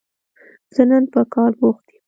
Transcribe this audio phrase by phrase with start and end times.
[0.75, 1.99] زه نن په کار بوخت يم